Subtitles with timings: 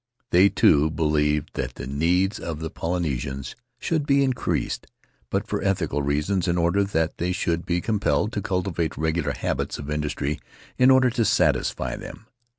[0.31, 4.87] They, too, believed that the needs of the Polynesians should be increased,
[5.29, 9.77] but for ethical reasons, in order that they should be compelled to cultivate regular habits
[9.77, 10.39] of industry
[10.79, 12.25] in order to satisfy them.